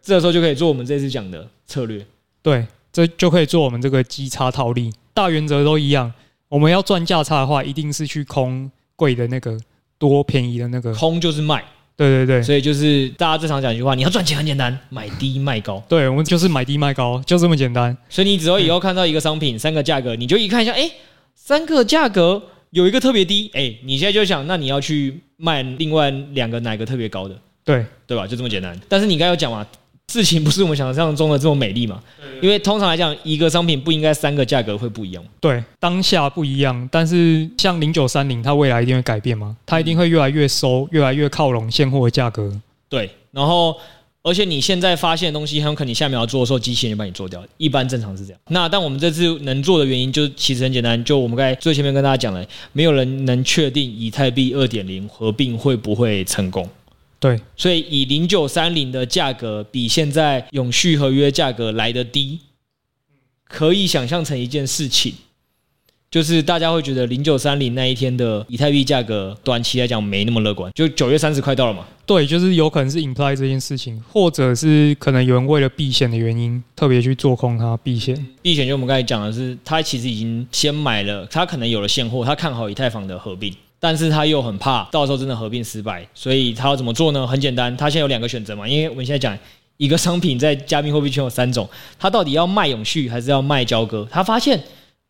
[0.06, 2.06] 这时候就可以做我们这次讲的策略。
[2.40, 6.12] 对，这就可以做我们这个基差套利，大原则都一样。
[6.48, 9.58] 我们要赚价差的话，一定是去空贵的那个，
[9.98, 10.94] 多便宜的那个。
[10.94, 11.64] 空就是卖，
[11.96, 15.82] 对对对，所以就是大家最常讲一句话：你要赚钱很简单，买低卖高。
[15.88, 17.96] 对，我们就是买低卖高，就这么简单。
[18.08, 20.88] 所以你只要以后看到一个商品三个价格，你就一看一下，哎，
[21.34, 22.40] 三个价格
[22.70, 27.36] 有一个特别低，哎，你现在就想，那你要去卖另外两个哪个特别高的？
[27.64, 28.24] 对对吧？
[28.24, 28.80] 就这么简单。
[28.88, 29.66] 但是你刚才有讲嘛，
[30.12, 32.00] 事情不是我们想象中的这么美丽嘛？
[32.40, 35.24] 因为通常来讲，一个商品不应该三个价格会不一样。
[35.40, 39.56] 对，当下不一样，但是像零九三零，它未来一定会改变吗？
[39.66, 42.52] 它一定会越来越收，越来越靠拢现货的价格。
[42.88, 43.76] 对，然后
[44.22, 47.44] 而且你现在发现的东西，很有可能你下面要做的时候，机器人就帮你做掉。
[47.56, 48.40] 一般正常是这样。
[48.48, 56.68] 那但我们这次能做的原因，就其实很简单，就我们刚才最前面跟大家讲了，没有人能确定以太币二点零合并会不会成功。
[57.18, 62.40] 对，所以以零九三零的价格比现在永续合约价格来得低，
[63.48, 65.14] 可以想象成一件事情，
[66.10, 70.70] 就是大家会觉得零九三零那一天的以太币价格短期来讲没那么乐观。
[70.74, 71.86] 就九月三十快到了嘛？
[72.04, 78.14] 对，就是有可能是 imply 这件事情，或者是可能有人为了避险的原因特别去做空它避险。
[78.42, 83.52] 避险就我们刚才讲的是，他其实已经先买了，他可能有了现货，他看好以太坊的合并。
[83.86, 87.24] 但是他又很怕到时候真的合并失败，所以他要怎么做呢？
[87.24, 88.66] 很简单，他现在有两个选择嘛。
[88.66, 89.38] 因为我们现在讲
[89.76, 94.04] 一个商品在加密货币圈有三种，他到底要卖永续还是要卖交割？
[94.10, 94.60] 他发现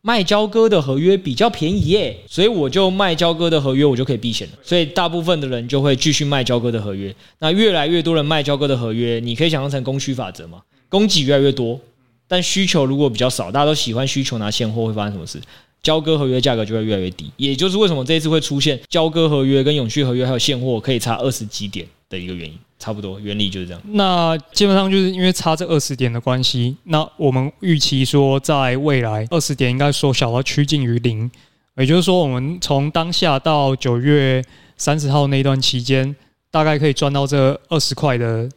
[0.02, 4.58] 卖交割的合约比较便宜耶，所以我就卖交割的合约，我就可以避险了。
[4.62, 7.16] 所以大部分的人就会继续卖交割的合约。
[7.38, 10.60] 那越来越多人卖交割的合约，你可以想象成供需法则嘛，
[10.90, 11.80] 供给越来越多，
[12.28, 15.40] 但需求如果比较少，大家都喜欢需求拿现货，会发生什么事？
[15.86, 23.80] 交割合约价格就会越来越低，也就是为什么这一次会出现交割合约跟永续合约还有现货可以差二十几点的一个原因，差不多原理就是这样。
[23.92, 31.30] 那基本上就是因为差这二十点的关系，那我们预期说在未来二十点应该缩小到趋近于零，
[31.76, 34.42] 也就是说我们从当下到九月
[34.76, 36.16] 三十号那一段期间，
[36.50, 38.48] 大概可以赚到这二十块的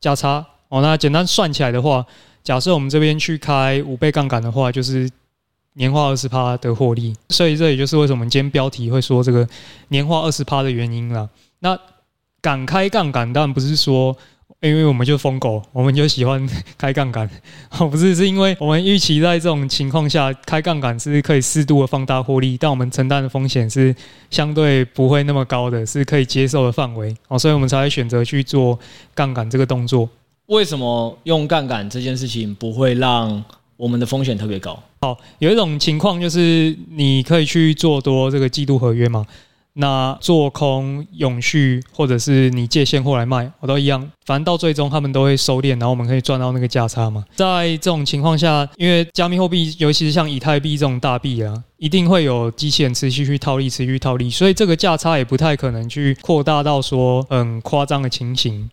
[0.00, 0.46] 价差。
[0.68, 2.06] 哦，那简单算起来的话，
[2.44, 5.10] 假设我们这边去开五倍杠杆的话，就是。
[5.76, 9.46] 年化二十趴的获利，所以这也就是为什么今天标题会说这个
[9.88, 11.28] 年化二十趴的原因啦。
[11.60, 11.78] 那
[12.40, 14.16] 敢开杠杆，当然不是说
[14.60, 17.28] 因为我们就疯狗，我们就喜欢 开杠杆，
[17.78, 23.94] 哦， 不是，是因为我们预期在这种情况下开杠杆是可以适度的放大获利，但我们承担的风险是
[24.30, 28.78] 相对不会那么高的，是可以接受的范围哦，所以我们才会选择去做
[29.14, 30.08] 杠杆这个动作。
[30.46, 33.44] 为什么用杠杆这件事情不会让
[33.76, 34.82] 我们的风险特别高？
[35.00, 39.26] 好，有一种情况就是你可以去做多这个季度合约嘛，
[39.74, 47.22] 那做空永续或者是你借现货来卖，我都一样，反正到最终他们都会收敛，然后我们可以赚到那个价差嘛。
[47.34, 58.70] 在这种情况下，因为加密货币，尤其是像以太币这种大币啊，一定会有机器人持续去套利，持续套利，所以这个价差也不太可能去扩大到说很夸张的情形。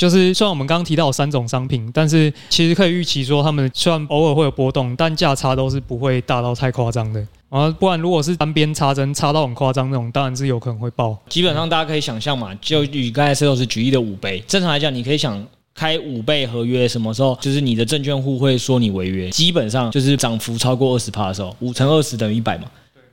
[0.00, 7.22] 就是虽然我们刚刚提到有三种商品，但是其实可以预期说，他们虽然偶尔会有波动，但价差都是不会大到太夸张的。
[7.50, 11.14] 啊，不然如果是单边插针插到很夸张那种，当然是有可能会爆。
[11.28, 19.28] 基本上大家可以想象嘛，就与刚才 C 老师举例的五倍，正常来讲，你可以想开五倍合约，什么时候就是你的证券户会说你违约？
[19.28, 22.64] 基本上就是涨幅超过二十趴的时候，五乘二十等于一百嘛。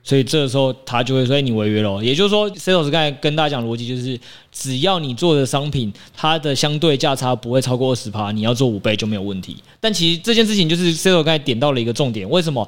[0.07, 4.17] 所以这个时候他就会说：“哎，你违约了。”也就是说，C 老师刚才跟大家讲逻辑就是，
[4.53, 9.57] 只要你做的商品它的相对价差不会超过二十趴，你要做五倍就没有问题。
[9.81, 12.29] 但其实这件事情就是 C 老师刚才点到了一个重点。
[12.29, 12.65] 为什么？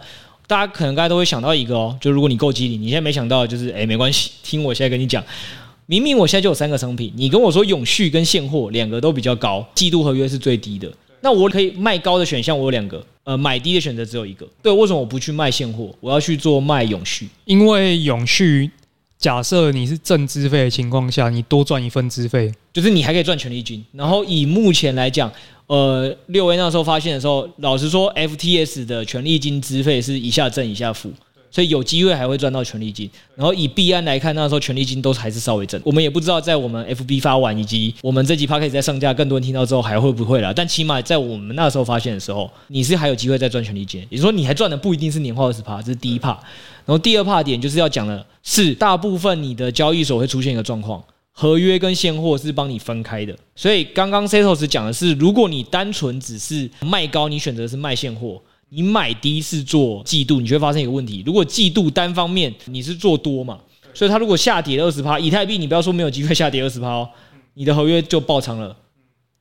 [0.47, 5.23] 大家可能刚才都会想到一个哦，就如果你够机灵，你现在没想到就是哎，没关系， 听我现在跟你讲，
[5.85, 10.91] 明明我现在就有三个商品，你跟我说永续跟现货两个都比较高，季度合约是最低的。
[11.21, 14.47] 那我可以卖高的选项，我有两个，呃，买低的选择只有一个。
[14.61, 17.27] 对，为什么我不去卖现货，我要去做卖永续？
[17.45, 18.69] 因为永续，
[19.17, 23.83] 假设你是正资费的情况下，你多赚一份资费，就是你还可以赚权利金。
[23.91, 25.31] 然后以目前来讲，
[25.67, 31.11] 呃，六 A 那时候发现的时候，老实说，FTS 的权利金资费是一下正一下负。
[31.51, 35.81] 所以有机会还会赚到权利金，然后以币安来看，那时候权利金都还是稍微正。
[35.83, 40.53] 我们也不知道在我们 FB 发完以及我们这集 Podcast 在上架，更多人听到之后还会不会啦。
[40.55, 46.29] 但起码在我们那时候发现的时候，你是还有机会再赚权利金，也就是说你还赚的不一定是年化二十趴，这是第一趴。
[46.85, 53.35] 然后第二趴点就是要讲的是，大部分你的交易所会出现一个状况，合约跟现货是帮你分开的。
[53.55, 58.41] 所以刚刚 Setos 讲的是，如果你单纯只是卖高，你选择是卖现货。
[58.69, 61.23] 你买低是做季度，你就会发生一个问题。
[61.25, 63.59] 如果季度单方面你是做多嘛，
[63.93, 67.09] 所以它如果下跌二十趴，以太币你不要说没有机会下跌二十趴哦，
[67.55, 68.75] 你的合约就爆仓了。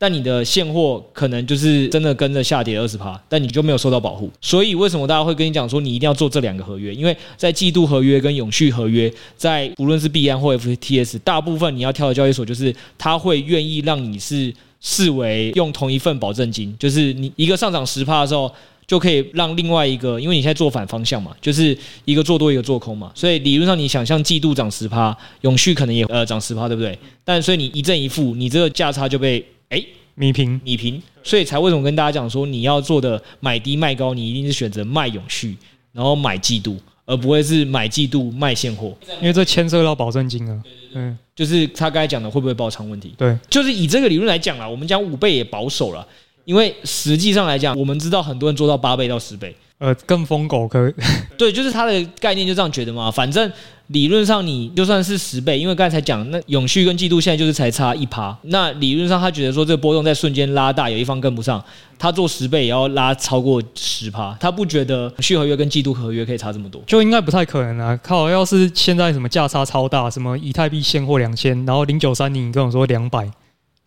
[0.00, 4.30] 但你的现货可能就是真的跟着下跌二十趴，但你就没有受到保护。
[4.40, 6.94] 所以为什么大家会跟你讲说你一定要做这两个合约？
[6.94, 18.48] 因为在季度合约跟永续合约，在不论是币安或 FTS，大部分你要挑的交易所就是他会愿意让你是视为用同一份保证金，就是你一个上涨十趴的时候，
[18.88, 26.98] 就可以让另外一个，因为你现在做反方向嘛，就是一个做多一个做空嘛，所以理论上你想象季度涨十趴，永续可能也呃涨十趴，对不对？
[27.22, 29.44] 但所以你一正一负，你这个价差就被。
[29.70, 35.54] 哎，米平，米平，所以才为什么跟大家讲说，你要做的买低卖高，你一定是选择卖永续，
[35.92, 36.74] 然后买季度，
[37.04, 40.62] 而不会是买季度卖现货，因为这牵涉到保证金啊。
[40.94, 43.12] 嗯，就是他刚才讲的会不会爆仓问题？
[43.18, 46.08] 对，就是以这个理论来讲啦，我们讲五倍也保守了，
[46.48, 49.54] 因为实际上来讲，我们知道很多人做到八倍到十倍。
[49.76, 50.94] 呃，更疯狗可以，
[51.36, 53.10] 对，就是他的概念就这样觉得嘛。
[53.10, 53.52] 反正
[53.88, 61.62] 理论上你就算是十倍，因为刚才讲那永续跟季度现在就是才差一趴，那理论上他觉得说这个波动在瞬间拉大，有一方跟不上，
[61.98, 67.94] 他做十倍也要拉超过十趴，他不觉得续合约跟季度合约可以差这么多，就应该不太可能啊。
[68.02, 73.30] 靠，要是现在什么价差超大，什么以太币现货两千，然后零九三零你跟我说两百。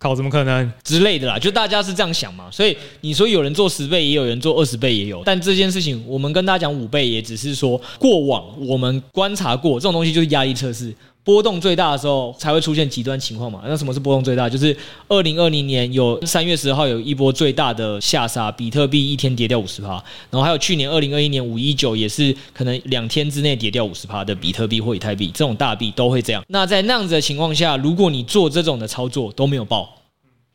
[0.01, 1.37] 靠，怎么可能之类的啦？
[1.37, 5.21] 就大家是这样想嘛，所以你说有人做十倍，也有人做二十倍，也有。
[5.23, 10.91] 但这件事情，我们跟大家讲五倍，也只是说过往我们观察过这种东西，就是压力测试。
[11.23, 13.61] 波动最大的时候才会出现极端情况嘛？
[13.67, 14.49] 那什么是波动最大？
[14.49, 14.75] 就是
[15.07, 26.43] 二零二零年有三月十号有一波最大的下杀，比特币一天跌掉五十趴，然后还有去年二零二一年五一九也是可能两天之内跌掉五十趴的比特币或以太币，这种大币都会这样。
[26.47, 29.87] 那在那样子的情况下，如果你做这种的操作都没有爆，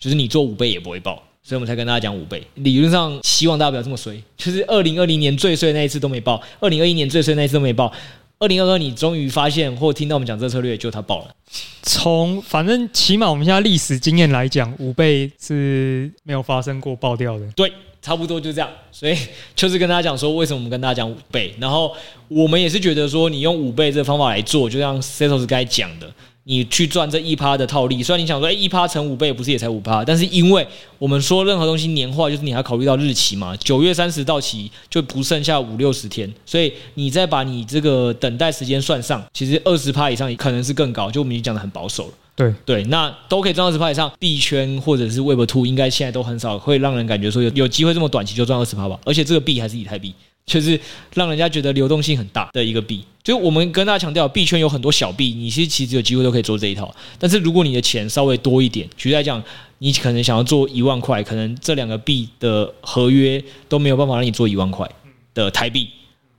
[0.01, 2.45] 就是你做五倍也不会爆，所以我们才跟大家讲五倍。
[2.55, 7.93] 理论上希望大家不要这么衰，就是二零二零年最衰那一次都没爆，二零二一年最衰那一次都没爆。
[8.39, 11.35] 二零二二，你终于发现或听到我们讲这策略，就它爆了。
[11.83, 17.47] 从反正起码我们现在历史经验来讲，五倍是没有发生过爆掉的。
[17.53, 17.73] 对，
[18.03, 18.69] 差不多就这样。
[18.93, 19.17] 所以
[19.57, 21.55] 就是跟大家讲说，为什么我们跟大家讲五倍？
[21.59, 21.95] 然后
[22.29, 26.07] 我们也是觉得说，你用五倍这个方法来做，就像 Setos 该讲的。
[26.49, 30.05] 你去赚这一趴的套利，虽然你想说，哎，一趴乘五倍不是也才五趴？
[30.05, 30.65] 但是因为
[30.97, 42.13] 我们说任何东西年化，就是你还要考虑到日期嘛，九月三十到期就不剩下五六十天，所以你再把你这个等待时间算上，其实二十趴以上也可能是更高，就我们已经讲的很保守了。
[42.37, 50.15] 对对，那都可以赚二十趴以上，币圈或者是 Web Two 应该现在都很少会让人感觉说有有机会这么短期就赚二十趴吧，而且这个币还是以太币。
[50.47, 50.81] 就是
[51.13, 56.95] 让人家觉得流动性很大的一个币，就是我们跟大家强调，币圈有很多小币，你其实其实有机会都可以做这一套。
[57.19, 59.43] 但是如果你的钱稍微多一点，举例来讲，
[59.79, 64.89] 你可能想要做一万块，可能这两个币的合约都没有办法让你做一万块
[65.35, 65.89] 的台币。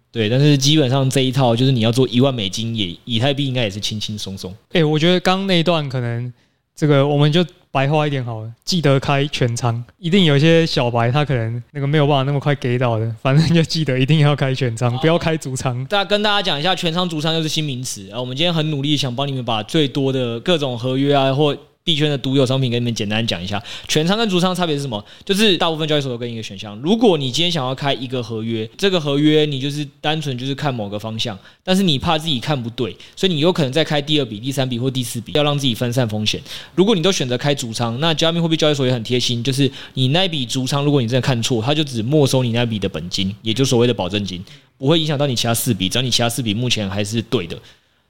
[0.10, 4.56] 对，但是基本上这一套就是你要做一万美金，也以太币应该也是轻轻松松。
[4.72, 6.32] 哎，我觉得刚刚那一段可能
[6.74, 7.46] 这个我们就。
[7.78, 9.84] 白话一点好了，记得开全仓。
[10.00, 15.86] 一定有一些小白，他可能那个没有办法那么快给到的，反正就记得一定要开全仓，不要开主仓。
[15.86, 18.20] 大家跟大家讲一下，全仓、主仓又是新名词啊。
[18.20, 21.56] 我们今天很努力想帮你们把最多的各种合约啊或。
[21.88, 25.02] 币圈的独有商品，跟你们简单讲一下，全仓跟主仓差别是什么？
[25.24, 26.78] 就是大部分交易所都跟一个选项。
[26.80, 36.42] 如果你今天想要开一个合约，这个合约你就是单纯就是看某个方向，但是你怕自己看不对，所以你有可能再开第二笔、第三笔或第四笔，要让自己分散风险。
[36.76, 44.44] 如果你都选择开主仓，那加密货币交易所也很贴心，就是你那笔主仓，如果你真的看错，它就只没收你那笔的本金，也就所谓的保证金，
[44.78, 47.58] 不会影响到你其他四笔，只要你其他四笔目前还是对的。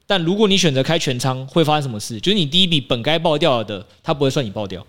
[0.09, 2.19] 但如果你选择开全仓，会发生什么事？
[2.21, 4.83] 就是你第一笔本该爆掉的，它不会算你爆掉，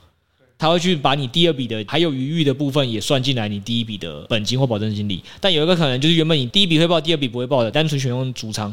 [0.57, 5.22] 它会去把你第二笔的还有余裕的部分也算进来你第一笔的本金或保证金里。
[5.40, 8.72] 但有一个可能就是原本你第一笔会爆，第二笔不会爆的，单纯选用主仓。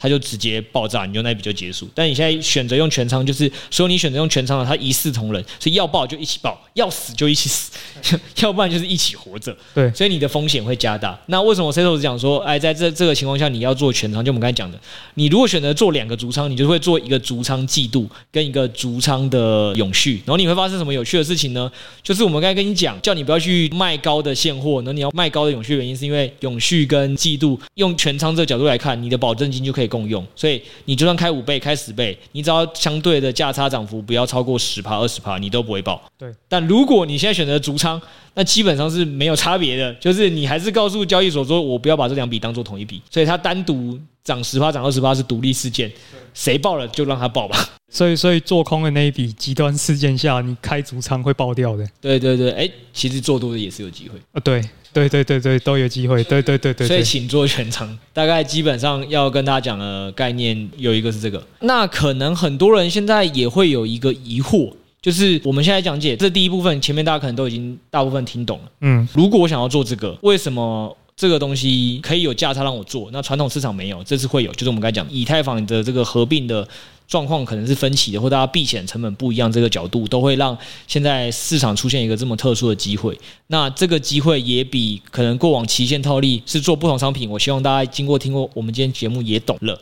[0.00, 1.86] 它就直接爆炸，你用那笔就结束。
[1.94, 7.70] 但你现在选择用全仓，就是所有你选择用全仓的，它一视同仁，所以要爆就一起爆，要死就一起死，
[8.40, 9.54] 要不然就是一起活着。
[9.74, 11.20] 对，所以你的风险会加大。
[11.26, 14.24] 那为什么 Setos 讲说，哎，在这这个情况下你要做全仓？
[14.24, 14.80] 就我们刚才讲的，
[15.16, 21.70] 你如果选择做两个足仓，你就会做一个足仓季度跟一个足仓的永续，然后你会发生什么有趣的事情呢？
[22.02, 29.89] 就是我们刚才跟你讲，叫你不要去卖高的现货，那你要卖高的永续，原因是因为永续跟季度用全仓这个角度来看，你的保证金就可以。
[29.90, 36.00] 共用，所以你就算开五倍、开十倍，你只要相对的价差涨幅不要超过十趴、二十趴，你都不会爆。
[36.16, 38.00] 对，但如果你现在选择足仓，
[38.32, 45.92] 那基本上是没有差别的，就是你还是告诉交易所说，我不要把这两笔当做同一笔，所以它单独涨十趴、涨二十趴是独立事件，
[46.32, 47.58] 谁爆了就让它爆吧。
[47.92, 51.84] 所以，所以做空的那一笔极端事件下，你开足仓会爆掉的。
[52.00, 54.40] 对对对，哎，其实做多的也是有机会啊。
[54.44, 54.62] 对。
[54.92, 56.22] 对对对对，都有机会。
[56.24, 57.98] 对对对对，所以请做全仓。
[58.12, 61.42] 大概基本上要跟大家讲的概念有一个是这个。
[61.60, 68.64] 那可能很多人现在也会有一个疑惑，就是我们现在讲解这第一部分，前面大家可能都已经大部分听懂了。
[68.80, 73.10] 嗯，如果我想要做这个，为什么这个东西可以有价差让我做？
[73.12, 76.66] 那传统市场没有，这次会有，就是我们刚才讲以太坊的这个合并的
[77.10, 80.56] 状况可能是分歧的，或大家避险成本不一样，这个角度都会让
[80.86, 83.18] 现在市场出现一个这么特殊的机会。
[83.48, 89.76] 那这个机会也比可能过往期限套利是做不同商品，我希望大家经过听过我们今天节目也懂了。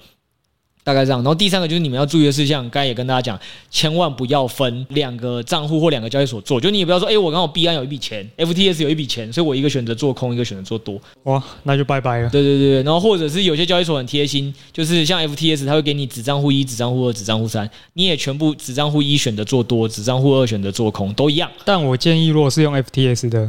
[0.89, 3.39] 大概这样，然后第三个就是你们要注意的事项，刚才也跟大家讲，
[3.71, 12.31] 千万不要分两个账户或两个交易所做，就你也不要说，哎，我刚好币安有一笔钱，FTS 有一笔钱，所以我一个选择做空，一个选择做多，哇，那就拜拜了。
[12.31, 21.51] 对对对，然后或者是有些交易所很贴心，就是像 FTS，它会给你子账户一、子账户二、子账户三，你也全部子账户一选择做多，子账户二选择做空，都一样。
[21.67, 23.47] 但我建议，如果是用 FTS 的，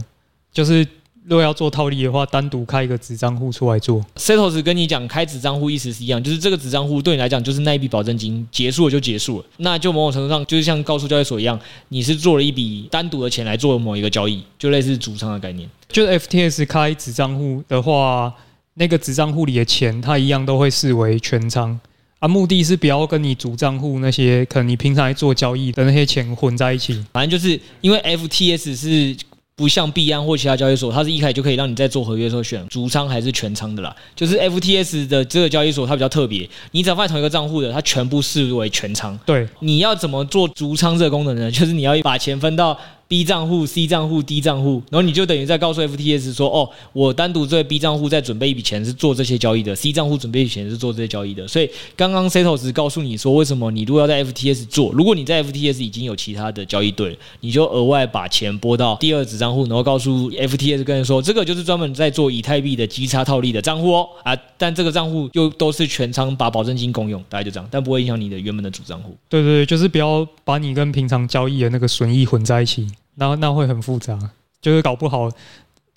[0.52, 0.86] 就是。
[1.26, 4.04] 如果要做套利的话，单独开一个子账户出来做。
[4.16, 11.60] Setos 跟你讲开子账户意思是一样，就是这个子账户对你来讲就是那一笔保证金结束了就结束了，那就某种程度上就是像高速交易所一样，
[11.90, 15.70] 你是做了一笔单独的钱来做某一个交易，就类似主仓的概念。
[15.90, 18.34] 就是 FTS 开子账户的话，
[18.74, 21.80] 那个子账户里的钱它一样都会视为全仓
[22.18, 27.06] 啊，目的是不要跟你主账户那些可能你平常在做交易的那些钱混在一起。
[27.14, 29.16] 反正就是因为 FTS 是。
[29.60, 33.93] 不像币安或其他交易所，它是一开始就可以让你在做合约的时候选足仓还是全仓的啦。
[34.16, 39.20] 就是 FTS 的这个交易所，它比较特别，你只要放在同一个账户的，它全部视为全仓。
[39.26, 41.51] 对，你要怎么做足仓这个功能呢？
[41.51, 42.80] 就是你要把钱分到。
[43.10, 60.84] B 账户、C 账户、D 账户，然后你就等于在告诉 FTS 说：“哦，我单独在 B 账户在准备一笔钱是做这些交易的，C 账户准备一笔钱是做这些交易的。”所以刚刚 Setos 告诉你说，为什么你如果要在 FTS 做，如果你在 FTS 已经有其他的交易对，你就额外把钱拨到第二子账户，然后告诉 FTS
[60.84, 69.18] 跟人说，这个就是专门在做以太币的基差套利的账户哦啊，但这个账户又都是全仓把保证金共用，大概就这样，但不会影响你的原本的主账户。
[69.28, 72.88] 对对对，就是不要把你跟平常交易的那个损益混在一起。
[73.16, 74.18] 那那会很复杂，
[74.62, 75.30] 就是搞不好、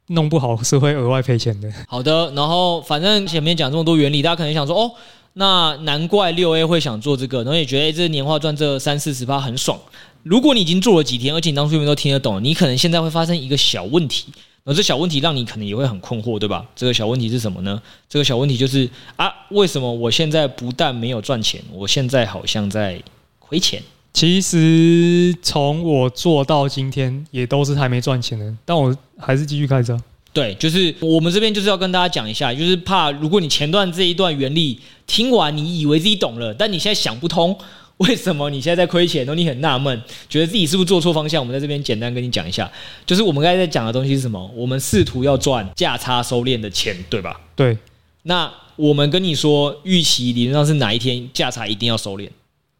[0.08, 1.72] 弄不好是会额外赔钱的。
[1.86, 4.92] 好的，然后反正前面讲这么多原理，大家可能想说，哦，
[5.34, 9.78] 那难怪六 A 会想做这个，然后也觉得，这年化赚这三四十趴很爽。
[10.22, 14.26] 如果你已经做了几天，而且你当初都听得懂，你可能现在会发生一个小问题，
[14.64, 16.64] 而这小问题让你可能也会很困惑，对吧？
[16.76, 17.80] 这个小问题是什么呢？
[18.08, 23.02] 这个小问题就是啊，为什么我现在不但没有赚钱，我现在好像在
[23.38, 23.82] 亏钱？
[24.12, 29.98] 其实从我做到今天，也都是还没赚钱的，但我还是继续开车。
[30.34, 37.54] 对，就是我们这边就是要跟大家讲一下，就是怕如果你前段这一段原理听完，你以为自己懂了，但你现在想不通
[37.98, 41.40] 为什么你现在在亏钱，然后你很纳闷，觉得自己是不是做错方向。
[41.40, 42.70] 我们在这边简单跟你讲一下，
[43.04, 44.50] 就是我们刚才在讲的东西是什么？
[44.54, 47.38] 我们试图要赚价差收敛的钱，对吧？
[47.54, 47.76] 对。
[48.22, 52.28] 那我们跟你说，预期理论上是哪一天价差一定要收敛？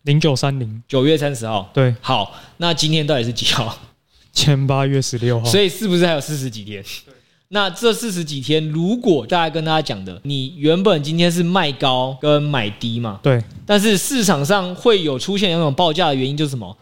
[0.03, 1.70] 零九三零，九月三十号。
[1.72, 3.78] 对，好，那今天到底是几号？
[4.32, 5.46] 前八月十六号。
[5.46, 6.82] 所以是不是还有四十几天？
[6.82, 7.14] 对。
[7.48, 13.20] 那这四十几天，如果大家跟大家讲的，你原本今天是卖高跟买低嘛？
[13.22, 13.42] 对。
[13.66, 16.76] 但是市场上会有出现两种报价的原因，就是什么？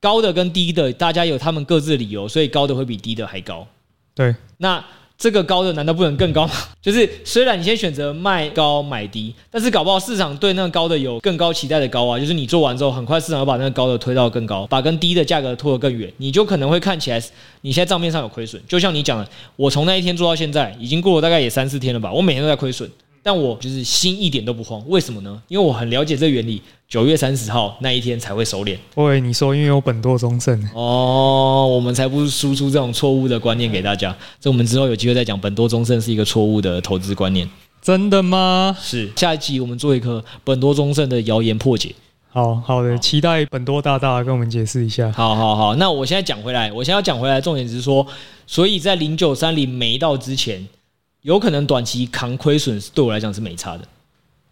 [0.00, 3.66] 高的跟低的，大家有他们各自的理由，所以高的会比低的还高。
[4.14, 4.34] 对。
[4.56, 4.84] 那。
[5.18, 6.54] 这个高的难道不能更高吗？
[6.80, 12.16] 就是虽然你先选择卖高买低，但是搞不好市场对那个高的有更高期待的高啊。
[12.16, 17.20] 就是你做完之后，很快市场要把那个高的推到更高，把跟低的价格拖得更远，你就可能会看起来
[17.62, 18.62] 你现在账面上有亏损。
[18.68, 22.88] 就像你讲的，我从那一天做到现在，已经过了大概也三四天了吧，我每天都在亏损。
[23.20, 25.42] 但我就是心一点都不慌，为什么呢？
[25.48, 28.74] 因为我很了解这个原理，九月三十号那一天才会收敛。
[28.94, 34.16] 喂，你说因为有本多终胜哦，我们才不输出这种错误的观念给大家。
[34.40, 37.46] 这我们之后有机会再讲，本多终胜是一个错误的投资观念。
[37.82, 38.74] 真的吗？
[38.80, 41.94] 是，下一集我们做一个本多终胜的谣言破解。
[42.30, 45.12] 好好的，期待本多大大跟我们解释一下。
[45.12, 48.06] 好好好，那我现在讲回来，我现在要讲回来，重点只是说，
[48.46, 50.66] 所以在零九三零没到之前。
[51.22, 53.80] 有可能短期扛亏损对我来讲是没差的。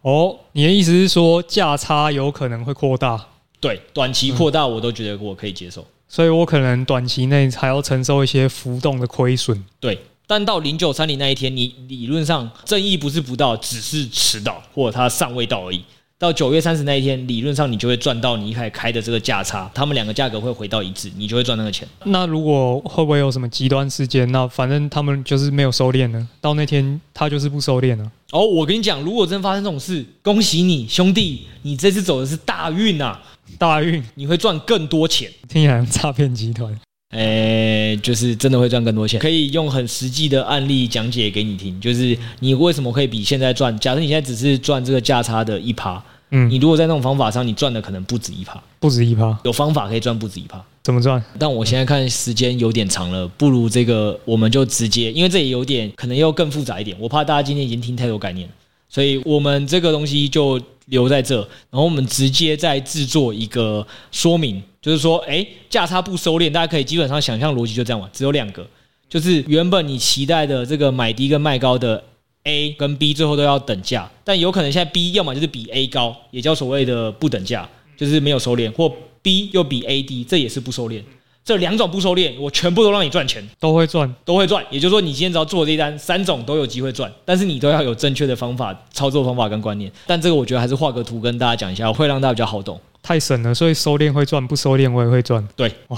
[0.07, 3.21] 哦，你的意思是说价差有可能会扩大？
[3.59, 9.61] 对，短期扩大我都觉得我可以接受，所以我可能短期内还要承受一些浮动的亏损。
[9.81, 15.83] 对，但到零九三零那一天，你理论上正义不是不到，只是迟到或者它尚未到而已。
[16.19, 21.87] 到九月三十那一天，理论上你就会赚到你一开始开的这个价差，他们两个价格会回到一致，你就会赚那个钱。
[22.05, 24.31] 那如果会不会有什么极端事件？
[24.31, 28.11] 那反正他们就是没有收敛呢，到那天他就是不收敛了。
[28.31, 33.21] 哦，我跟你讲，如果真发生这种事，恭喜你兄弟，你这次走的是大运啊！
[33.59, 35.31] 大运，你会赚更多钱。
[35.47, 36.77] 听起来像诈骗集团。
[37.11, 41.79] 诶，就是真的会赚更多钱，可以用很实际的案例讲解给你听。
[41.79, 43.77] 就是你为什么可以比现在赚？
[43.79, 50.61] 假设你现在只是赚这个价差的一趴，嗯，你如果在那种方法上，你赚的可能不止一趴，不止一趴，有方法可以赚不止一趴。
[50.83, 51.23] 怎么赚？
[51.39, 58.53] 但我现在看时间有点长了，不如这个我们就直接，因为这也有点可能要更复杂一点，我怕大家今天已经听太多概念了，
[58.89, 61.37] 所以我们这个东西就留在这，
[61.69, 68.65] 然后我们直接再制作一个说明，就是说，哎，价差不收敛，大家可以基本上想象逻辑就这样嘛，只有两个，
[69.07, 72.03] 就是原本你期待的这个买低跟卖高的。
[72.43, 77.67] A 跟 B 最后都要等价，但有可能现在 B 要么就是比 A 高，也叫所谓的不等价，
[77.97, 78.89] 就是没有收敛，或
[79.21, 81.03] B 又比 A 低，这也是不收敛。
[81.43, 84.65] 这两种不收敛，我全部都让你赚钱，都会赚，都会赚。
[84.69, 89.91] 也就是说，你今天只要做这一单，三种都有机会赚，但是你都要有正确的方法、操作方法跟观念。
[90.05, 92.79] 但这个我觉得还是画个图跟大家讲一下，会让大家比较好懂。
[93.07, 95.47] 太神了，所以收敛会赚，不收敛我也会赚。
[95.55, 95.97] 对，哇。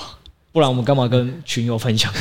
[0.52, 2.12] 不然我们干嘛跟群友分享？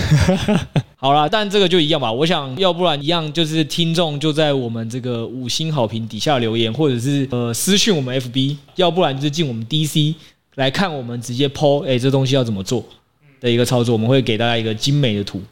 [0.97, 2.13] 好啦，但这个就一样吧。
[2.13, 10.15] 我想要不然一样，就是听众就在我们这个五星好评底下留言，或者是呃私讯我们 FB，要不然就是进我们 DC
[10.57, 12.85] 来看我们直接 PO，哎，这东西要怎么做
[13.41, 15.43] 的一个操作，我们会给大家一个精美的图。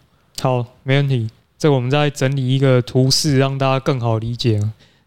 [0.40, 1.28] 好，没问题。
[1.58, 4.60] 这个我们再整理一个图示，让大家更好理解。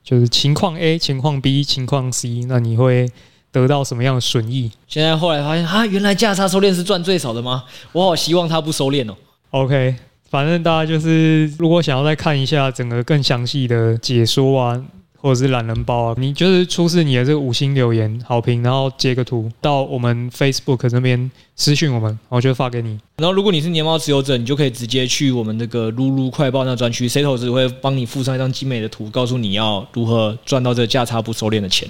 [0.04, 3.08] 就是情况 A、情况 B、情况 C，那你会。
[3.52, 4.72] 得到什么样的损益？
[4.88, 7.64] 现在后来发现啊，原来价差收敛是赚最少的吗？
[7.92, 9.16] 我好希望它不收敛哦。
[9.52, 9.96] OK，
[10.30, 14.80] 反正大家就是如果想要再看一下整个更详细的解说啊，
[15.18, 22.98] 或者是懒人包啊，你就是出示你的这个五星留言好评，然后截个图到我们 Facebook 这边私讯我们，然后就发给你。
[23.18, 31.90] 然后如果你是年猫持有者，你就可以直接去我们那个噜噜快报那专区，Setos 会帮你附上一张精美的图，告诉你要如何赚到这个价差不收敛的钱。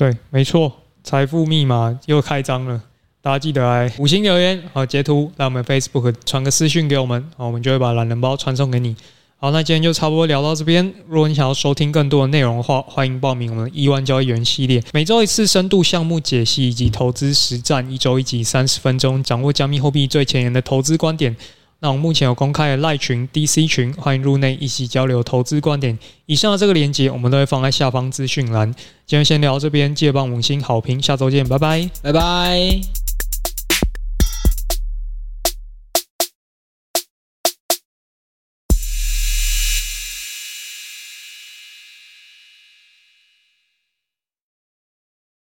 [0.00, 0.72] 对，没错，
[1.04, 2.80] 财富密码又开张了，
[3.20, 8.96] 大家记得来五星留言，好截图，来我们 Facebook 传个私讯给我们，好，我们就会把懒人包传送给你。
[9.36, 10.90] 好，那今天就差不多聊到这边。
[11.06, 21.36] 如果你想要收听更多的内容的话，欢迎报名我们亿万交易员系列，每周一次深度项目解析以及投资实战，一周一集三十分钟，掌握加密货币最前沿的投资观点。
[21.82, 25.98] 那我们目前有公开的赖群、DC 群，欢迎入内一起交流投资观点。
[26.26, 28.70] 以上的这个链接，我们都会放在下方资讯栏。
[29.06, 32.80] 今天先聊到这边，记得帮五星好评，下周见，拜拜，拜拜。